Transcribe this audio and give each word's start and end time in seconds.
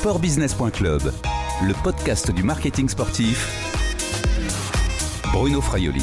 Sportbusiness.club, 0.00 1.02
le 1.62 1.84
podcast 1.84 2.34
du 2.34 2.42
marketing 2.42 2.88
sportif. 2.88 3.44
Bruno 5.30 5.60
Fraioli. 5.60 6.00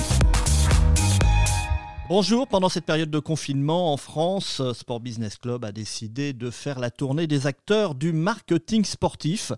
Bonjour, 2.07 2.47
pendant 2.47 2.69
cette 2.69 2.85
période 2.85 3.09
de 3.09 3.17
confinement 3.17 3.91
en 3.91 3.97
France, 3.97 4.61
Sport 4.73 4.99
Business 4.99 5.39
Club 5.39 5.65
a 5.65 5.71
décidé 5.71 6.33
de 6.33 6.51
faire 6.51 6.77
la 6.77 6.91
tournée 6.91 7.25
des 7.25 7.47
acteurs 7.47 7.95
du 7.95 8.13
marketing 8.13 8.85
sportif. 8.85 9.51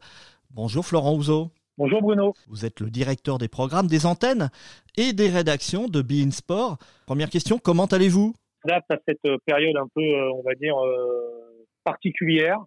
Bonjour 0.51 0.85
Florent 0.85 1.15
Ouzo. 1.15 1.49
Bonjour 1.77 2.01
Bruno. 2.01 2.33
Vous 2.47 2.65
êtes 2.65 2.79
le 2.79 2.89
directeur 2.89 3.39
des 3.39 3.49
programmes, 3.49 3.87
des 3.87 4.05
antennes 4.05 4.51
et 4.95 5.11
des 5.11 5.27
rédactions 5.27 5.89
de 5.89 6.01
Be 6.01 6.31
Sport. 6.31 6.77
Première 7.07 7.29
question, 7.29 7.59
comment 7.59 7.87
allez-vous? 7.87 8.33
Là, 8.63 8.79
à 8.89 8.95
cette 9.05 9.19
période 9.45 9.75
un 9.75 9.87
peu, 9.93 10.01
euh, 10.01 10.31
on 10.31 10.43
va 10.43 10.55
dire, 10.55 10.77
euh, 10.77 11.49
particulière, 11.83 12.59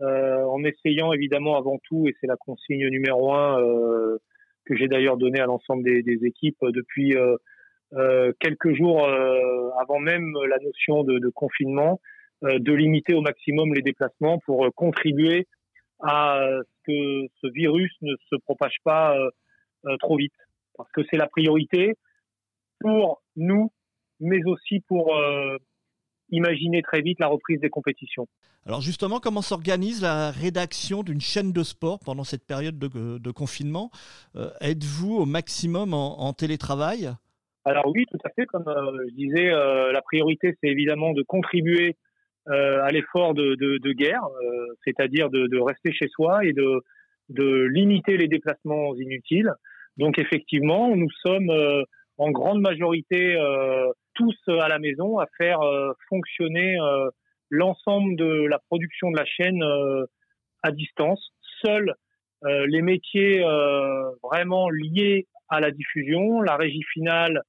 en 0.00 0.62
essayant 0.64 1.12
évidemment 1.12 1.56
avant 1.56 1.78
tout, 1.84 2.06
et 2.08 2.14
c'est 2.20 2.26
la 2.26 2.36
consigne 2.36 2.88
numéro 2.88 3.32
un 3.32 3.58
que 4.66 4.76
j'ai 4.76 4.88
d'ailleurs 4.88 5.16
donnée 5.16 5.40
à 5.40 5.46
l'ensemble 5.46 5.84
des, 5.84 6.26
équipes 6.26 6.58
depuis 6.62 7.14
quelques 8.40 8.74
jours 8.74 9.08
avant 9.80 9.98
même 9.98 10.32
la 10.48 10.58
notion 10.58 11.04
de, 11.04 11.18
de 11.18 11.28
confinement, 11.30 12.00
de 12.42 12.72
limiter 12.72 13.14
au 13.14 13.22
maximum 13.22 13.72
les 13.74 13.82
déplacements 13.82 14.38
pour 14.40 14.66
contribuer 14.74 15.46
à 16.00 16.40
ce 16.62 16.86
que 16.86 17.32
ce 17.40 17.52
virus 17.52 17.92
ne 18.02 18.14
se 18.30 18.36
propage 18.36 18.76
pas 18.84 19.16
euh, 19.16 19.30
euh, 19.86 19.96
trop 19.98 20.16
vite. 20.16 20.34
Parce 20.76 20.90
que 20.92 21.02
c'est 21.10 21.16
la 21.16 21.28
priorité 21.28 21.94
pour 22.80 23.22
nous, 23.36 23.72
mais 24.20 24.44
aussi 24.44 24.80
pour 24.80 25.16
euh, 25.16 25.56
imaginer 26.30 26.82
très 26.82 27.02
vite 27.02 27.18
la 27.20 27.28
reprise 27.28 27.60
des 27.60 27.70
compétitions. 27.70 28.26
Alors 28.66 28.80
justement, 28.80 29.20
comment 29.20 29.42
s'organise 29.42 30.02
la 30.02 30.30
rédaction 30.30 31.02
d'une 31.02 31.20
chaîne 31.20 31.52
de 31.52 31.62
sport 31.62 32.00
pendant 32.04 32.24
cette 32.24 32.44
période 32.44 32.78
de, 32.78 33.30
confinement? 33.30 33.90
Êtes-vous 34.60 35.14
au 35.14 35.24
maximum 35.24 35.94
en, 35.94 36.32
télétravail? 36.32 37.10
Alors 37.64 37.86
oui, 37.86 38.04
tout 38.10 38.18
à 38.24 38.30
fait. 38.30 38.44
Comme 38.46 38.64
je 38.66 39.14
disais, 39.14 39.50
la 39.50 40.02
priorité, 40.02 40.56
c'est 40.60 40.68
évidemment 40.68 41.12
de 41.12 41.22
contribuer 41.22 41.96
euh, 42.48 42.80
à 42.84 42.90
l'effort 42.92 43.34
de, 43.34 43.56
de, 43.56 43.78
de, 43.78 43.92
guerre, 43.92 44.22
euh, 44.24 44.66
c'est-à-dire 44.84 45.30
de, 45.30 45.58
rester 45.58 45.90
chez 45.90 46.06
soi 46.06 46.44
et 46.44 46.52
de, 46.52 46.80
limiter 47.66 48.16
les 48.16 48.28
déplacements 48.28 48.94
inutiles. 48.94 49.50
Donc 49.96 50.20
effectivement, 50.20 50.94
nous 50.94 51.10
sommes 51.24 51.50
euh, 51.50 51.82
en 52.18 52.30
grande 52.30 52.60
majorité 52.60 53.36
tous 54.16 54.36
à 54.48 54.68
la 54.68 54.78
maison 54.78 55.18
à 55.18 55.26
faire 55.36 55.60
fonctionner 56.08 56.76
l'ensemble 57.50 58.16
de 58.16 58.46
la 58.46 58.58
production 58.58 59.10
de 59.10 59.16
la 59.16 59.24
chaîne 59.24 59.62
à 60.62 60.70
distance. 60.72 61.32
Seuls 61.64 61.94
les 62.42 62.82
métiers 62.82 63.44
vraiment 64.22 64.68
liés 64.70 65.26
à 65.48 65.60
la 65.60 65.70
diffusion, 65.70 66.40
la 66.40 66.56
régie 66.56 66.84
finale 66.92 67.42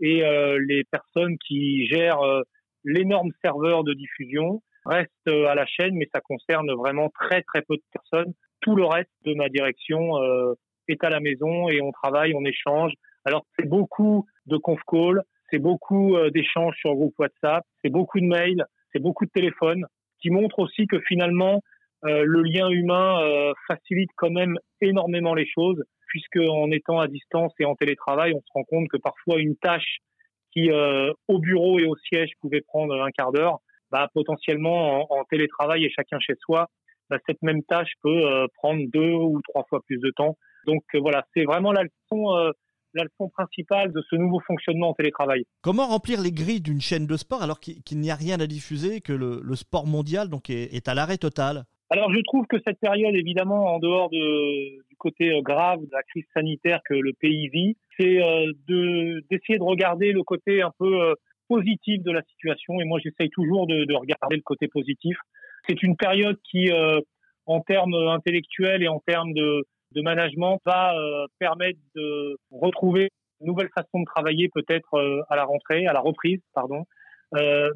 et 0.00 0.22
les 0.66 0.84
personnes 0.84 1.38
qui 1.38 1.86
gèrent 1.86 2.42
l'énorme 2.84 3.30
serveur 3.42 3.84
de 3.84 3.92
diffusion 3.92 4.62
reste 4.86 5.10
euh, 5.28 5.46
à 5.46 5.54
la 5.54 5.66
chaîne, 5.66 5.94
mais 5.94 6.08
ça 6.12 6.20
concerne 6.20 6.72
vraiment 6.72 7.10
très 7.10 7.42
très 7.42 7.62
peu 7.62 7.76
de 7.76 7.82
personnes. 7.92 8.32
Tout 8.60 8.74
le 8.74 8.84
reste 8.84 9.10
de 9.24 9.34
ma 9.34 9.48
direction 9.48 10.16
euh, 10.22 10.54
est 10.88 11.02
à 11.04 11.10
la 11.10 11.20
maison 11.20 11.68
et 11.68 11.80
on 11.82 11.92
travaille, 11.92 12.34
on 12.34 12.44
échange. 12.44 12.92
Alors 13.24 13.44
c'est 13.58 13.68
beaucoup 13.68 14.26
de 14.46 14.56
conf 14.56 14.80
call, 14.86 15.22
c'est 15.50 15.58
beaucoup 15.58 16.16
euh, 16.16 16.30
d'échanges 16.30 16.76
sur 16.76 16.94
groupe 16.94 17.14
WhatsApp, 17.18 17.64
c'est 17.82 17.90
beaucoup 17.90 18.20
de 18.20 18.26
mails, 18.26 18.64
c'est 18.92 19.00
beaucoup 19.00 19.24
de 19.24 19.30
téléphones, 19.30 19.86
qui 20.20 20.30
montre 20.30 20.58
aussi 20.58 20.86
que 20.86 21.00
finalement 21.00 21.62
le 22.04 22.42
lien 22.42 22.68
humain 22.68 23.52
facilite 23.66 24.10
quand 24.16 24.30
même 24.30 24.56
énormément 24.80 25.34
les 25.34 25.46
choses, 25.46 25.82
puisque 26.06 26.38
en 26.38 26.70
étant 26.70 26.98
à 26.98 27.08
distance 27.08 27.52
et 27.60 27.64
en 27.64 27.74
télétravail, 27.74 28.32
on 28.34 28.40
se 28.40 28.52
rend 28.54 28.64
compte 28.64 28.88
que 28.88 28.96
parfois 28.96 29.38
une 29.38 29.56
tâche 29.56 29.98
qui 30.52 30.70
euh, 30.70 31.12
au 31.28 31.38
bureau 31.38 31.78
et 31.78 31.86
au 31.86 31.96
siège 31.96 32.30
pouvait 32.40 32.62
prendre 32.62 32.94
un 33.00 33.10
quart 33.10 33.32
d'heure, 33.32 33.58
bah, 33.90 34.08
potentiellement 34.14 35.10
en, 35.12 35.24
télétravail 35.24 35.84
et 35.84 35.90
chacun 35.90 36.18
chez 36.20 36.34
soi, 36.40 36.68
bah, 37.10 37.18
cette 37.26 37.42
même 37.42 37.62
tâche 37.62 37.92
peut 38.02 38.26
euh, 38.26 38.46
prendre 38.54 38.82
deux 38.92 39.12
ou 39.12 39.40
trois 39.48 39.64
fois 39.68 39.80
plus 39.86 39.98
de 39.98 40.10
temps. 40.16 40.36
Donc 40.66 40.82
euh, 40.94 41.00
voilà, 41.00 41.24
c'est 41.34 41.44
vraiment 41.44 41.72
la 41.72 41.82
leçon, 41.82 42.52
la 42.94 43.04
leçon 43.04 43.28
principale 43.28 43.92
de 43.92 44.02
ce 44.08 44.16
nouveau 44.16 44.40
fonctionnement 44.40 44.90
en 44.90 44.94
télétravail. 44.94 45.44
Comment 45.62 45.86
remplir 45.86 46.20
les 46.20 46.32
grilles 46.32 46.60
d'une 46.60 46.80
chaîne 46.80 47.06
de 47.06 47.16
sport 47.16 47.42
alors 47.42 47.60
qu'il 47.60 47.98
n'y 47.98 48.10
a 48.10 48.14
rien 48.14 48.40
à 48.40 48.46
diffuser, 48.46 49.00
que 49.00 49.12
le, 49.12 49.40
le 49.42 49.56
sport 49.56 49.86
mondial 49.86 50.28
donc 50.28 50.50
est, 50.50 50.74
est 50.74 50.88
à 50.88 50.94
l'arrêt 50.94 51.18
total? 51.18 51.64
Alors 51.90 52.12
je 52.12 52.20
trouve 52.20 52.46
que 52.46 52.58
cette 52.66 52.78
période, 52.80 53.14
évidemment, 53.14 53.74
en 53.74 53.78
dehors 53.78 54.10
de, 54.10 54.78
du 54.88 54.96
côté 54.98 55.40
grave 55.42 55.80
de 55.80 55.90
la 55.92 56.02
crise 56.02 56.26
sanitaire 56.34 56.80
que 56.84 56.94
le 56.94 57.12
pays 57.14 57.48
vit, 57.48 57.76
c'est 57.98 58.22
euh, 58.22 58.52
de 58.68 59.24
d'essayer 59.30 59.58
de 59.58 59.64
regarder 59.64 60.12
le 60.12 60.22
côté 60.22 60.60
un 60.60 60.72
peu 60.78 61.00
euh, 61.00 61.14
positif 61.48 62.02
de 62.02 62.10
la 62.10 62.22
situation. 62.24 62.78
Et 62.80 62.84
moi, 62.84 63.00
j'essaye 63.02 63.30
toujours 63.30 63.66
de, 63.66 63.84
de, 63.84 63.94
regarder 63.94 64.36
le 64.36 64.42
côté 64.42 64.68
positif. 64.68 65.16
C'est 65.66 65.82
une 65.82 65.96
période 65.96 66.36
qui, 66.50 66.70
euh, 66.70 67.00
en 67.46 67.60
termes 67.60 67.94
intellectuels 67.94 68.82
et 68.82 68.88
en 68.88 69.00
termes 69.00 69.32
de, 69.32 69.64
de 69.92 70.02
management, 70.02 70.58
va 70.64 70.94
permettre 71.38 71.78
de 71.94 72.36
retrouver 72.50 73.10
une 73.40 73.48
nouvelle 73.48 73.70
façon 73.74 74.00
de 74.00 74.04
travailler 74.04 74.48
peut-être 74.52 75.24
à 75.28 75.36
la 75.36 75.44
rentrée, 75.44 75.86
à 75.86 75.92
la 75.92 76.00
reprise, 76.00 76.40
pardon, 76.54 76.84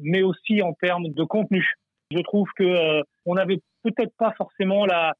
mais 0.01 0.21
aussi 0.21 0.61
en 0.61 0.73
termes 0.73 1.09
de 1.09 1.23
contenu. 1.23 1.65
Je 2.11 2.19
trouve 2.21 2.47
que 2.55 3.01
on 3.25 3.35
n'avait 3.35 3.59
peut-être 3.83 4.13
pas 4.17 4.33
forcément 4.37 4.85
la, 4.85 5.13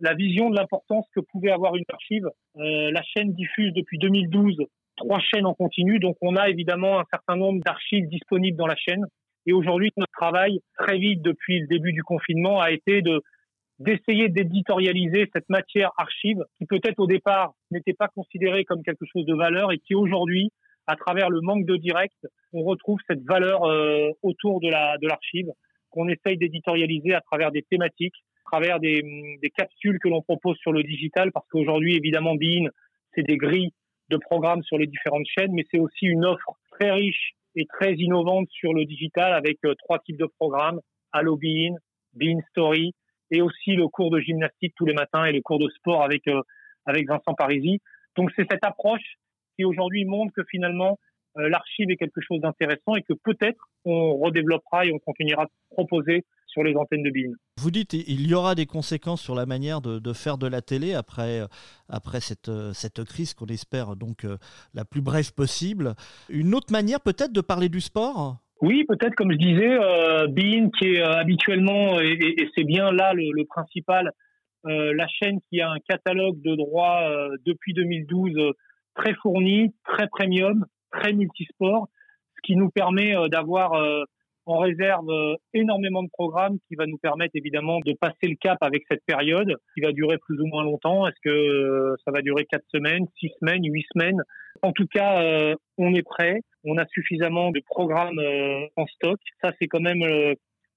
la 0.00 0.14
vision 0.14 0.50
de 0.50 0.56
l'importance 0.56 1.06
que 1.14 1.20
pouvait 1.20 1.50
avoir 1.50 1.76
une 1.76 1.84
archive. 1.92 2.26
Euh, 2.56 2.90
la 2.90 3.02
chaîne 3.02 3.32
diffuse 3.32 3.72
depuis 3.74 3.98
2012 3.98 4.56
trois 4.96 5.20
chaînes 5.20 5.46
en 5.46 5.54
continu, 5.54 6.00
donc 6.00 6.16
on 6.22 6.34
a 6.34 6.48
évidemment 6.48 6.98
un 6.98 7.04
certain 7.12 7.36
nombre 7.36 7.62
d'archives 7.64 8.08
disponibles 8.08 8.56
dans 8.56 8.66
la 8.66 8.74
chaîne. 8.74 9.04
Et 9.46 9.52
aujourd'hui, 9.52 9.92
notre 9.96 10.10
travail, 10.10 10.58
très 10.76 10.98
vite 10.98 11.22
depuis 11.22 11.60
le 11.60 11.68
début 11.68 11.92
du 11.92 12.02
confinement, 12.02 12.60
a 12.60 12.72
été 12.72 13.00
de 13.00 13.22
d'essayer 13.78 14.28
d'éditorialiser 14.28 15.30
cette 15.32 15.48
matière 15.48 15.92
archive 15.96 16.44
qui 16.58 16.66
peut-être 16.66 16.98
au 16.98 17.06
départ 17.06 17.52
n'était 17.70 17.92
pas 17.92 18.08
considérée 18.08 18.64
comme 18.64 18.82
quelque 18.82 19.06
chose 19.12 19.24
de 19.24 19.34
valeur 19.34 19.72
et 19.72 19.78
qui 19.78 19.94
aujourd'hui, 19.94 20.50
à 20.86 20.96
travers 20.96 21.30
le 21.30 21.40
manque 21.40 21.64
de 21.64 21.76
direct, 21.76 22.16
on 22.52 22.62
retrouve 22.62 22.98
cette 23.08 23.22
valeur 23.22 23.64
euh, 23.64 24.10
autour 24.22 24.60
de 24.60 24.68
la 24.68 24.96
de 24.98 25.06
l'archive 25.06 25.48
qu'on 25.90 26.08
essaye 26.08 26.36
d'éditorialiser 26.36 27.14
à 27.14 27.20
travers 27.20 27.50
des 27.50 27.62
thématiques, 27.62 28.16
à 28.46 28.50
travers 28.50 28.80
des, 28.80 29.02
des 29.42 29.50
capsules 29.50 29.98
que 30.02 30.08
l'on 30.08 30.22
propose 30.22 30.56
sur 30.58 30.72
le 30.72 30.82
digital, 30.82 31.32
parce 31.32 31.46
qu'aujourd'hui, 31.48 31.96
évidemment, 31.96 32.34
Bein, 32.34 32.68
c'est 33.14 33.22
des 33.22 33.36
grilles 33.36 33.72
de 34.10 34.16
programmes 34.16 34.62
sur 34.62 34.78
les 34.78 34.86
différentes 34.86 35.26
chaînes, 35.26 35.52
mais 35.52 35.64
c'est 35.70 35.78
aussi 35.78 36.06
une 36.06 36.24
offre 36.24 36.52
très 36.72 36.90
riche 36.90 37.32
et 37.54 37.66
très 37.66 37.94
innovante 37.94 38.48
sur 38.50 38.72
le 38.72 38.84
digital 38.84 39.32
avec 39.32 39.58
euh, 39.64 39.74
trois 39.74 39.98
types 40.00 40.18
de 40.18 40.28
programmes, 40.38 40.80
Allo 41.12 41.36
Bein, 41.36 41.74
Bein 42.14 42.38
Story, 42.50 42.94
et 43.30 43.42
aussi 43.42 43.72
le 43.72 43.88
cours 43.88 44.10
de 44.10 44.20
gymnastique 44.20 44.74
tous 44.76 44.86
les 44.86 44.94
matins 44.94 45.24
et 45.24 45.32
le 45.32 45.40
cours 45.42 45.58
de 45.58 45.68
sport 45.70 46.02
avec, 46.02 46.26
euh, 46.28 46.42
avec 46.86 47.08
Vincent 47.08 47.34
Parisi. 47.34 47.80
Donc 48.16 48.30
c'est 48.36 48.46
cette 48.50 48.64
approche 48.64 49.16
qui 49.56 49.64
aujourd'hui 49.64 50.04
montre 50.04 50.32
que 50.34 50.42
finalement 50.50 50.98
euh, 51.36 51.48
l'archive 51.48 51.90
est 51.90 51.96
quelque 51.96 52.20
chose 52.20 52.40
d'intéressant 52.40 52.94
et 52.96 53.02
que 53.02 53.12
peut-être 53.12 53.68
on 53.84 54.16
redéveloppera 54.16 54.86
et 54.86 54.92
on 54.92 54.98
continuera 54.98 55.44
de 55.44 55.50
proposer 55.70 56.24
sur 56.46 56.62
les 56.62 56.74
antennes 56.74 57.02
de 57.02 57.10
BIN. 57.10 57.32
Vous 57.58 57.70
dites 57.70 57.92
il 57.92 58.26
y 58.26 58.34
aura 58.34 58.54
des 58.54 58.64
conséquences 58.64 59.20
sur 59.20 59.34
la 59.34 59.44
manière 59.44 59.82
de, 59.82 60.12
faire 60.14 60.38
de 60.38 60.46
la 60.46 60.62
télé 60.62 60.94
après, 60.94 61.40
euh, 61.40 61.46
après 61.88 62.20
cette, 62.20 62.50
cette 62.72 63.04
crise 63.04 63.34
qu'on 63.34 63.46
espère 63.46 63.96
donc 63.96 64.26
la 64.72 64.84
plus 64.84 65.02
brève 65.02 65.34
possible. 65.34 65.94
Une 66.30 66.54
autre 66.54 66.72
manière 66.72 67.00
peut-être 67.00 67.32
de 67.32 67.42
parler 67.42 67.68
du 67.68 67.80
sport? 67.80 68.38
Oui, 68.60 68.84
peut-être 68.84 69.14
comme 69.14 69.32
je 69.32 69.38
disais, 69.38 69.78
euh, 69.78 70.26
qui 70.78 70.88
est 70.88 71.00
habituellement, 71.00 72.00
et, 72.00 72.36
c'est 72.56 72.64
bien 72.64 72.90
là 72.92 73.12
le, 73.14 73.44
principal, 73.44 74.12
la 74.64 75.06
chaîne 75.08 75.38
qui 75.48 75.60
a 75.60 75.70
un 75.70 75.78
catalogue 75.88 76.40
de 76.42 76.54
droits 76.54 77.08
depuis 77.46 77.72
2012 77.72 78.52
très 78.94 79.14
fourni, 79.14 79.74
très 79.84 80.08
premium, 80.08 80.66
très 80.90 81.12
multisport, 81.12 81.88
ce 82.36 82.40
qui 82.42 82.56
nous 82.56 82.70
permet 82.70 83.16
euh, 83.16 83.28
d'avoir 83.28 83.72
euh, 84.48 84.52
en 84.52 84.58
réserve 84.58 85.08
euh, 85.08 85.34
énormément 85.54 86.02
de 86.02 86.08
programmes 86.08 86.58
qui 86.68 86.74
va 86.74 86.86
nous 86.86 86.98
permettre 86.98 87.34
évidemment 87.34 87.80
de 87.80 87.92
passer 88.00 88.26
le 88.28 88.36
cap 88.36 88.58
avec 88.60 88.82
cette 88.90 89.04
période 89.06 89.54
qui 89.74 89.80
va 89.80 89.92
durer 89.92 90.18
plus 90.18 90.40
ou 90.40 90.46
moins 90.46 90.64
longtemps. 90.64 91.06
Est-ce 91.06 91.20
que 91.22 91.94
ça 92.04 92.10
va 92.10 92.22
durer 92.22 92.44
quatre 92.44 92.66
semaines, 92.72 93.06
six 93.18 93.30
semaines, 93.40 93.62
huit 93.64 93.86
semaines? 93.92 94.20
En 94.62 94.72
tout 94.72 94.86
cas, 94.86 95.22
on 95.76 95.94
est 95.94 96.02
prêt. 96.02 96.40
On 96.64 96.78
a 96.78 96.86
suffisamment 96.88 97.52
de 97.52 97.60
programmes 97.64 98.20
en 98.76 98.86
stock. 98.86 99.20
Ça, 99.40 99.52
c'est 99.60 99.68
quand 99.68 99.80
même 99.80 100.02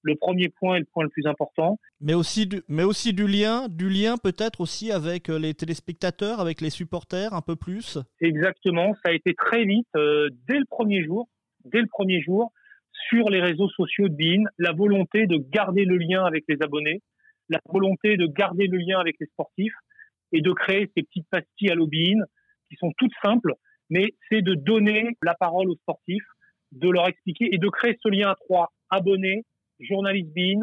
le 0.02 0.16
premier 0.16 0.48
point 0.48 0.76
est 0.76 0.80
le 0.80 0.84
point 0.84 1.04
le 1.04 1.10
plus 1.10 1.26
important. 1.26 1.78
Mais 2.00 2.14
aussi 2.14 2.46
du, 2.46 2.62
mais 2.68 2.82
aussi 2.82 3.12
du 3.12 3.26
lien, 3.26 3.68
du 3.68 3.88
lien 3.88 4.16
peut-être 4.16 4.60
aussi 4.60 4.90
avec 4.90 5.30
euh, 5.30 5.38
les 5.38 5.54
téléspectateurs, 5.54 6.40
avec 6.40 6.60
les 6.60 6.70
supporters 6.70 7.32
un 7.34 7.40
peu 7.40 7.56
plus? 7.56 7.98
Exactement, 8.20 8.94
ça 9.04 9.10
a 9.10 9.12
été 9.12 9.34
très 9.34 9.64
vite 9.64 9.86
euh, 9.96 10.28
dès 10.48 10.58
le 10.58 10.64
premier 10.68 11.04
jour, 11.04 11.28
dès 11.64 11.80
le 11.80 11.86
premier 11.86 12.20
jour 12.20 12.52
sur 13.08 13.30
les 13.30 13.40
réseaux 13.40 13.68
sociaux 13.70 14.08
de 14.08 14.14
BIN, 14.14 14.44
la 14.58 14.72
volonté 14.72 15.26
de 15.26 15.36
garder 15.36 15.84
le 15.84 15.96
lien 15.96 16.24
avec 16.24 16.44
les 16.48 16.56
abonnés, 16.62 17.00
la 17.48 17.60
volonté 17.72 18.16
de 18.16 18.26
garder 18.26 18.66
le 18.66 18.78
lien 18.78 18.98
avec 18.98 19.16
les 19.20 19.26
sportifs 19.26 19.74
et 20.32 20.40
de 20.40 20.52
créer 20.52 20.90
ces 20.96 21.02
petites 21.02 21.28
pastilles 21.30 21.70
à 21.70 21.74
lobbying 21.74 22.22
qui 22.68 22.76
sont 22.76 22.92
toutes 22.96 23.12
simples, 23.22 23.54
mais 23.90 24.14
c'est 24.28 24.42
de 24.42 24.54
donner 24.54 25.16
la 25.22 25.34
parole 25.34 25.68
aux 25.68 25.76
sportifs, 25.76 26.26
de 26.72 26.88
leur 26.88 27.06
expliquer 27.08 27.48
et 27.52 27.58
de 27.58 27.68
créer 27.68 27.98
ce 28.02 28.08
lien 28.08 28.30
à 28.30 28.34
trois 28.34 28.72
abonnés, 28.90 29.44
journalistes 29.80 30.32
BIN 30.32 30.60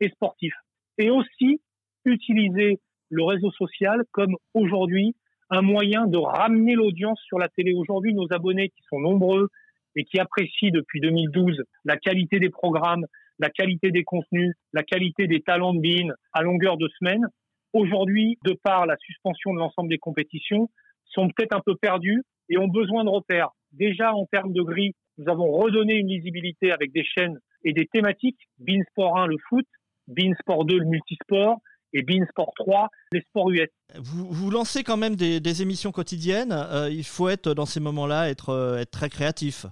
et 0.00 0.08
sportifs. 0.10 0.56
Et 0.98 1.10
aussi 1.10 1.60
utiliser 2.04 2.80
le 3.10 3.22
réseau 3.22 3.50
social 3.52 4.02
comme 4.12 4.36
aujourd'hui 4.54 5.14
un 5.50 5.62
moyen 5.62 6.06
de 6.06 6.18
ramener 6.18 6.74
l'audience 6.74 7.20
sur 7.24 7.38
la 7.38 7.48
télé. 7.48 7.72
Aujourd'hui, 7.74 8.14
nos 8.14 8.26
abonnés 8.32 8.70
qui 8.70 8.82
sont 8.88 8.98
nombreux 8.98 9.48
et 9.96 10.04
qui 10.04 10.18
apprécient 10.20 10.70
depuis 10.70 11.00
2012 11.00 11.62
la 11.84 11.96
qualité 11.96 12.38
des 12.38 12.50
programmes, 12.50 13.06
la 13.38 13.50
qualité 13.50 13.90
des 13.90 14.04
contenus, 14.04 14.54
la 14.72 14.82
qualité 14.82 15.26
des 15.26 15.40
talents 15.40 15.74
de 15.74 15.80
BIN 15.80 16.12
à 16.32 16.42
longueur 16.42 16.76
de 16.76 16.88
semaine, 16.98 17.26
aujourd'hui, 17.72 18.38
de 18.44 18.52
par 18.62 18.86
la 18.86 18.96
suspension 18.98 19.52
de 19.52 19.58
l'ensemble 19.58 19.88
des 19.88 19.98
compétitions, 19.98 20.70
sont 21.06 21.28
peut-être 21.28 21.54
un 21.54 21.62
peu 21.64 21.74
perdus 21.76 22.22
et 22.48 22.58
ont 22.58 22.68
besoin 22.68 23.04
de 23.04 23.10
repères. 23.10 23.50
Déjà, 23.72 24.14
en 24.14 24.26
termes 24.26 24.52
de 24.52 24.62
gris, 24.62 24.94
nous 25.18 25.30
avons 25.30 25.50
redonné 25.50 25.94
une 25.94 26.08
lisibilité 26.08 26.72
avec 26.72 26.92
des 26.92 27.04
chaînes 27.04 27.38
et 27.64 27.72
des 27.72 27.86
thématiques. 27.86 28.38
BIN 28.58 28.82
Sport 28.90 29.18
1, 29.18 29.26
le 29.26 29.36
foot, 29.48 29.66
BIN 30.08 30.34
Sport 30.40 30.64
2, 30.66 30.78
le 30.78 30.84
multisport, 30.84 31.58
et 31.92 32.02
Bein 32.02 32.24
Sport 32.28 32.52
3, 32.56 32.88
les 33.12 33.22
sports 33.22 33.50
US. 33.50 33.68
Vous, 33.96 34.28
vous 34.30 34.50
lancez 34.50 34.82
quand 34.82 34.96
même 34.96 35.16
des, 35.16 35.62
émissions 35.62 35.92
quotidiennes. 35.92 36.52
Euh, 36.52 36.90
il 36.90 37.04
faut 37.04 37.28
être 37.28 37.54
dans 37.54 37.66
ces 37.66 37.80
moments-là, 37.80 38.28
être, 38.28 38.50
euh, 38.50 38.78
être 38.78 38.90
très 38.90 39.08
créatif. 39.08 39.66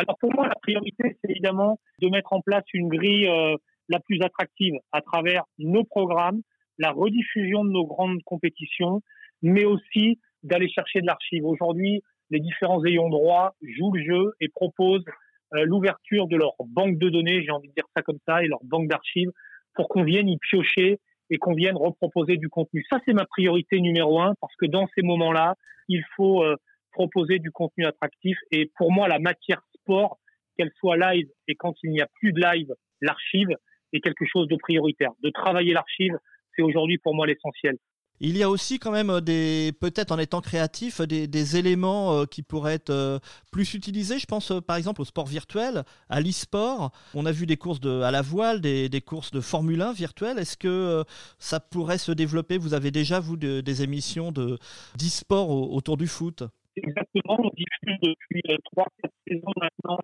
Alors 0.00 0.16
pour 0.18 0.32
moi, 0.32 0.48
la 0.48 0.54
priorité, 0.54 1.18
c'est 1.20 1.30
évidemment 1.30 1.78
de 2.00 2.08
mettre 2.08 2.32
en 2.32 2.40
place 2.40 2.64
une 2.72 2.88
grille 2.88 3.28
euh, 3.28 3.56
la 3.88 4.00
plus 4.00 4.20
attractive 4.22 4.74
à 4.92 5.02
travers 5.02 5.44
nos 5.58 5.84
programmes, 5.84 6.40
la 6.78 6.90
rediffusion 6.90 7.64
de 7.64 7.70
nos 7.70 7.86
grandes 7.86 8.22
compétitions, 8.24 9.02
mais 9.42 9.64
aussi 9.64 10.18
d'aller 10.42 10.68
chercher 10.68 11.02
de 11.02 11.06
l'archive. 11.06 11.44
Aujourd'hui, 11.44 12.02
les 12.30 12.40
différents 12.40 12.82
ayants 12.84 13.10
droit 13.10 13.54
jouent 13.62 13.92
le 13.92 14.02
jeu 14.02 14.32
et 14.40 14.48
proposent 14.48 15.04
l'ouverture 15.52 16.28
de 16.28 16.36
leur 16.36 16.54
banque 16.60 16.96
de 16.96 17.08
données, 17.08 17.42
j'ai 17.42 17.50
envie 17.50 17.68
de 17.68 17.74
dire 17.74 17.88
ça 17.96 18.02
comme 18.02 18.20
ça, 18.26 18.42
et 18.42 18.46
leur 18.46 18.60
banque 18.62 18.88
d'archives, 18.88 19.30
pour 19.74 19.88
qu'on 19.88 20.04
vienne 20.04 20.28
y 20.28 20.38
piocher 20.38 21.00
et 21.28 21.38
qu'on 21.38 21.54
vienne 21.54 21.76
reproposer 21.76 22.36
du 22.36 22.48
contenu. 22.48 22.84
Ça, 22.90 23.00
c'est 23.04 23.12
ma 23.12 23.26
priorité 23.26 23.80
numéro 23.80 24.20
un 24.20 24.34
parce 24.40 24.54
que 24.56 24.66
dans 24.66 24.88
ces 24.94 25.02
moments-là, 25.02 25.56
il 25.88 26.04
faut 26.16 26.44
euh, 26.44 26.56
proposer 26.92 27.38
du 27.38 27.50
contenu 27.50 27.86
attractif. 27.86 28.36
Et 28.50 28.70
pour 28.76 28.92
moi, 28.92 29.08
la 29.08 29.18
matière 29.18 29.62
sport, 29.82 30.18
qu'elle 30.56 30.70
soit 30.78 30.96
live 30.96 31.28
et 31.48 31.54
quand 31.54 31.74
il 31.82 31.90
n'y 31.90 32.00
a 32.00 32.08
plus 32.20 32.32
de 32.32 32.40
live, 32.40 32.72
l'archive 33.00 33.48
est 33.92 34.00
quelque 34.00 34.24
chose 34.24 34.48
de 34.48 34.56
prioritaire. 34.56 35.10
De 35.22 35.30
travailler 35.30 35.72
l'archive, 35.72 36.16
c'est 36.54 36.62
aujourd'hui 36.62 36.98
pour 36.98 37.14
moi 37.14 37.26
l'essentiel. 37.26 37.76
Il 38.22 38.36
y 38.36 38.42
a 38.42 38.50
aussi 38.50 38.78
quand 38.78 38.90
même 38.90 39.08
euh, 39.08 39.20
des, 39.22 39.72
peut-être 39.80 40.12
en 40.12 40.18
étant 40.18 40.42
créatif, 40.42 41.00
des, 41.00 41.56
éléments 41.56 42.12
euh, 42.12 42.24
qui 42.26 42.42
pourraient 42.42 42.74
être 42.74 42.90
euh, 42.90 43.18
plus 43.50 43.72
utilisés. 43.72 44.18
Je 44.18 44.26
pense 44.26 44.52
par 44.66 44.76
exemple 44.76 45.00
au 45.00 45.06
sport 45.06 45.26
virtuel, 45.26 45.84
à 46.10 46.20
l'e-sport. 46.20 46.92
On 47.14 47.24
a 47.24 47.32
vu 47.32 47.46
des 47.46 47.56
courses 47.56 47.80
de, 47.80 48.02
à 48.02 48.10
la 48.10 48.20
voile, 48.20 48.60
des, 48.60 49.00
courses 49.00 49.30
de 49.30 49.40
Formule 49.40 49.80
1 49.80 49.94
virtuelles. 49.94 50.38
Est-ce 50.38 50.58
que 50.58 51.02
ça 51.38 51.60
pourrait 51.60 51.96
se 51.96 52.12
développer? 52.12 52.58
Vous 52.58 52.74
avez 52.74 52.90
déjà, 52.90 53.20
vous, 53.20 53.38
des 53.38 53.82
émissions 53.82 54.32
de, 54.32 54.58
d'e-sport 54.98 55.48
autour 55.50 55.96
du 55.96 56.06
foot? 56.06 56.44
Exactement. 56.82 57.36
On 57.38 57.50
diffuse 57.50 57.98
depuis 58.02 58.42
3-4 58.76 58.86
saisons 59.26 59.52
maintenant 59.56 59.98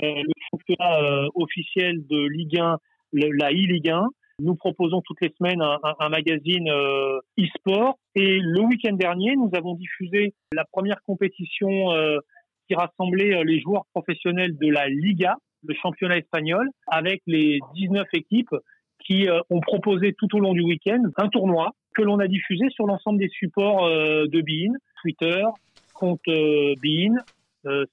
le 0.00 0.32
championnat 0.50 1.28
officiel 1.34 2.06
de 2.06 2.26
Ligue 2.28 2.58
1, 2.58 2.78
la 3.12 3.50
e-Ligue 3.50 3.90
1. 3.90 4.08
Nous 4.40 4.56
proposons 4.56 5.00
toutes 5.02 5.20
les 5.20 5.32
semaines 5.38 5.62
un, 5.62 6.08
magazine 6.08 6.68
euh, 6.68 7.20
e-sport. 7.38 7.98
Et 8.16 8.38
le 8.40 8.62
week-end 8.62 8.94
dernier, 8.94 9.36
nous 9.36 9.50
avons 9.54 9.74
diffusé 9.74 10.34
la 10.52 10.64
première 10.64 11.00
compétition 11.06 11.92
euh, 11.92 12.18
qui 12.68 12.74
rassemblait 12.74 13.36
euh, 13.36 13.44
les 13.44 13.60
joueurs 13.60 13.84
professionnels 13.94 14.56
de 14.58 14.68
la 14.68 14.88
Liga, 14.88 15.36
le 15.64 15.74
championnat 15.74 16.18
espagnol, 16.18 16.68
avec 16.88 17.22
les 17.26 17.60
19 17.74 18.06
équipes 18.14 18.54
qui 19.04 19.28
ont 19.50 19.60
proposé 19.60 20.14
tout 20.14 20.34
au 20.34 20.40
long 20.40 20.54
du 20.54 20.62
week-end 20.62 21.02
un 21.18 21.28
tournoi 21.28 21.72
que 21.94 22.00
l'on 22.00 22.18
a 22.20 22.26
diffusé 22.26 22.70
sur 22.70 22.86
l'ensemble 22.86 23.18
des 23.18 23.28
supports 23.28 23.86
de 23.86 24.40
Bein, 24.40 24.72
Twitter, 25.02 25.44
compte 25.94 26.20
Bein, 26.26 27.14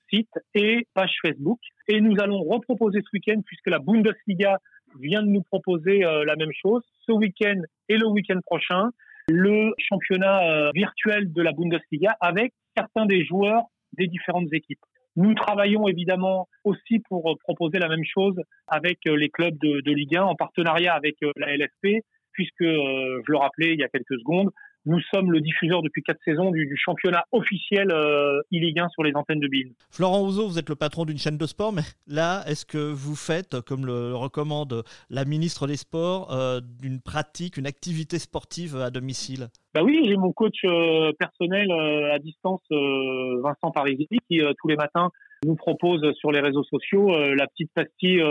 site 0.09 0.30
et 0.53 0.86
page 0.94 1.13
Facebook. 1.21 1.59
Et 1.88 2.01
nous 2.01 2.15
allons 2.19 2.44
reproposer 2.44 3.00
ce 3.01 3.09
week-end, 3.13 3.42
puisque 3.45 3.68
la 3.68 3.80
Bundesliga 3.80 4.57
vient 5.00 5.24
de 5.24 5.27
nous 5.27 5.44
proposer 5.44 6.03
euh, 6.03 6.25
la 6.25 6.36
même 6.36 6.51
chose 6.53 6.83
ce 7.06 7.12
week-end 7.12 7.62
et 7.89 7.98
le 7.98 8.07
week-end 8.07 8.39
prochain, 8.45 8.89
le 9.30 9.74
championnat 9.77 10.44
euh, 10.44 10.71
virtuel 10.74 11.31
de 11.31 11.42
la 11.42 11.51
Bundesliga 11.51 12.15
avec 12.19 12.53
certains 12.75 13.06
des 13.06 13.25
joueurs 13.25 13.63
des 13.94 14.07
différentes 14.07 14.51
équipes. 14.54 14.80
Nous 15.18 15.33
travaillons 15.33 15.88
évidemment 15.88 16.47
aussi 16.63 17.00
pour 17.09 17.30
euh, 17.31 17.36
proposer 17.44 17.80
la 17.80 17.89
même 17.89 18.06
chose 18.06 18.36
avec 18.68 19.00
les 19.06 19.30
clubs 19.30 19.57
de, 19.59 19.81
de 19.81 19.92
Ligue 19.92 20.15
1 20.15 20.24
en 20.24 20.36
partenariat 20.36 20.94
avec 20.94 21.18
la 21.36 21.56
LFP, 21.56 22.04
puisque, 22.31 22.63
je 22.63 23.31
le 23.31 23.38
rappelais 23.38 23.74
il 23.74 23.80
y 23.80 23.83
a 23.83 23.89
quelques 23.89 24.18
secondes, 24.19 24.51
nous 24.86 25.00
sommes 25.13 25.31
le 25.31 25.42
diffuseur 25.42 25.81
depuis 25.81 26.01
quatre 26.01 26.22
saisons 26.25 26.51
du, 26.51 26.75
championnat 26.75 27.25
officiel 27.31 27.92
euh, 27.92 28.42
e-Ligue 28.54 28.80
1 28.80 28.89
sur 28.89 29.04
les 29.04 29.13
antennes 29.16 29.39
de 29.39 29.48
BIN. 29.48 29.69
Florent 29.89 30.24
Ouzo, 30.24 30.48
vous 30.48 30.57
êtes 30.57 30.69
le 30.69 30.75
patron 30.75 31.06
d'une 31.06 31.18
chaîne 31.18 31.38
de 31.38 31.45
sport, 31.45 31.72
mais 31.72 31.83
là, 32.07 32.44
est-ce 32.48 32.66
que 32.66 32.78
vous 32.78 33.16
faites, 33.16 33.62
comme 33.62 33.86
le 33.86 34.16
recommande 34.16 34.83
la 35.10 35.25
ministre 35.25 35.68
des 35.68 35.78
Sports, 35.78 36.31
euh, 36.31 36.60
d'une 36.81 37.00
pratique, 37.01 37.57
une 37.57 37.68
activité 37.68 38.18
sportive 38.19 38.75
à 38.78 38.89
domicile? 38.89 39.48
Bah 39.74 39.83
oui, 39.83 40.01
j'ai 40.06 40.18
mon 40.18 40.31
coach 40.31 40.57
euh, 40.66 41.12
personnel 41.18 41.72
à 41.72 42.19
distance, 42.19 42.62
Vincent 42.69 43.72
Parisi, 43.72 44.07
qui 44.30 44.42
tous 44.60 44.68
les 44.68 44.75
matins 44.75 45.10
nous 45.45 45.56
propose 45.56 46.01
sur 46.19 46.31
les 46.31 46.39
réseaux 46.39 46.63
sociaux 46.63 47.10
la 47.10 47.48
petite 47.48 47.72
pastille 47.74 48.22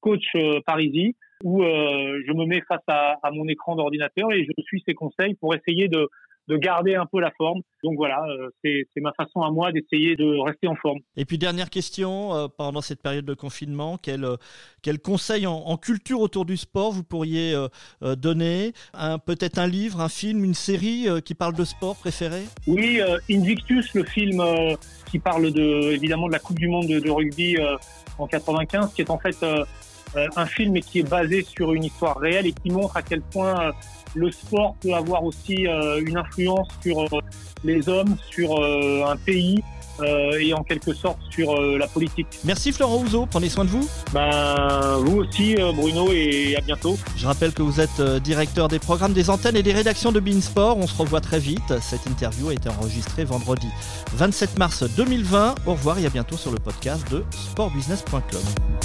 coach 0.00 0.24
Parisi 0.64 1.16
où 1.44 1.62
euh, 1.62 2.22
je 2.26 2.32
me 2.32 2.46
mets 2.46 2.62
face 2.68 2.82
à, 2.86 3.16
à 3.22 3.30
mon 3.30 3.46
écran 3.48 3.76
d'ordinateur 3.76 4.32
et 4.32 4.44
je 4.44 4.62
suis 4.64 4.82
ses 4.86 4.94
conseils 4.94 5.34
pour 5.34 5.54
essayer 5.54 5.88
de, 5.88 6.08
de 6.48 6.56
garder 6.56 6.94
un 6.94 7.06
peu 7.06 7.20
la 7.20 7.30
forme. 7.36 7.60
Donc 7.82 7.96
voilà, 7.96 8.24
euh, 8.28 8.48
c'est 8.64 9.00
ma 9.00 9.12
façon 9.12 9.42
à 9.42 9.50
moi 9.50 9.72
d'essayer 9.72 10.16
de 10.16 10.42
rester 10.44 10.66
en 10.68 10.76
forme. 10.76 11.00
Et 11.16 11.24
puis 11.24 11.38
dernière 11.38 11.68
question, 11.68 12.34
euh, 12.34 12.46
pendant 12.48 12.80
cette 12.80 13.02
période 13.02 13.24
de 13.24 13.34
confinement, 13.34 13.98
quel, 13.98 14.26
quel 14.82 14.98
conseil 14.98 15.46
en, 15.46 15.76
culture 15.76 16.20
autour 16.20 16.46
du 16.46 16.56
sport 16.56 16.90
vous 16.90 17.04
pourriez 17.04 17.54
donner? 18.00 18.72
Peut-être 19.26 19.58
un 19.58 19.66
livre, 19.66 20.00
un 20.00 20.08
film, 20.08 20.42
une 20.42 20.54
série 20.54 21.06
qui 21.22 21.34
parle 21.34 21.54
de 21.54 21.64
sport 21.64 21.96
préféré? 21.96 22.44
Oui, 22.66 23.00
Invictus, 23.30 23.92
le 23.94 24.04
film 24.04 24.42
qui 25.10 25.18
parle 25.18 25.52
de, 25.52 25.92
évidemment 25.92 26.28
de 26.28 26.32
la 26.32 26.38
Coupe 26.38 26.58
du 26.58 26.68
Monde 26.68 26.86
de, 26.86 26.98
de 26.98 27.10
rugby 27.10 27.56
en 28.18 28.26
95, 28.26 28.94
qui 28.94 29.02
est 29.02 29.10
en 29.10 29.18
fait 29.18 29.36
un 30.14 30.46
film 30.46 30.80
qui 30.80 31.00
est 31.00 31.08
basé 31.08 31.42
sur 31.42 31.72
une 31.72 31.84
histoire 31.84 32.18
réelle 32.18 32.46
et 32.46 32.52
qui 32.52 32.70
montre 32.70 32.96
à 32.96 33.02
quel 33.02 33.20
point 33.20 33.60
euh, 33.60 33.72
le 34.14 34.30
sport 34.30 34.76
peut 34.80 34.94
avoir 34.94 35.24
aussi 35.24 35.66
euh, 35.66 36.00
une 36.04 36.16
influence 36.16 36.68
sur 36.82 37.06
les 37.64 37.88
hommes, 37.88 38.16
sur 38.30 38.62
un 38.62 39.16
pays 39.16 39.62
et 40.38 40.52
en 40.52 40.62
quelque 40.62 40.92
sorte 40.92 41.18
sur 41.30 41.58
la 41.58 41.86
politique. 41.86 42.26
Merci 42.44 42.70
Florent 42.70 42.98
Ouzo, 42.98 43.24
prenez 43.24 43.48
soin 43.48 43.64
de 43.64 43.70
vous. 43.70 43.88
Ben, 44.12 44.98
vous 44.98 45.20
aussi 45.20 45.54
Bruno 45.74 46.12
et 46.12 46.54
à 46.54 46.60
bientôt. 46.60 46.98
Je 47.16 47.26
rappelle 47.26 47.52
que 47.52 47.62
vous 47.62 47.80
êtes 47.80 48.02
directeur 48.22 48.68
des 48.68 48.78
programmes 48.78 49.14
des 49.14 49.30
antennes 49.30 49.56
et 49.56 49.62
des 49.62 49.72
rédactions 49.72 50.12
de 50.12 50.20
Beansport. 50.20 50.76
On 50.76 50.86
se 50.86 50.96
revoit 50.96 51.22
très 51.22 51.38
vite. 51.38 51.80
Cette 51.80 52.06
interview 52.06 52.50
a 52.50 52.52
été 52.52 52.68
enregistrée 52.68 53.24
vendredi 53.24 53.68
27 54.12 54.58
mars 54.58 54.82
2020. 54.82 55.54
Au 55.64 55.72
revoir 55.72 55.98
et 55.98 56.04
à 56.04 56.10
bientôt 56.10 56.36
sur 56.36 56.50
le 56.50 56.58
podcast 56.58 57.10
de 57.10 57.24
sportbusiness.com. 57.32 58.75